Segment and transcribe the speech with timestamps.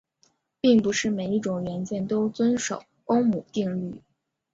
[0.59, 4.01] 并不是每一种元件都遵守欧姆定律。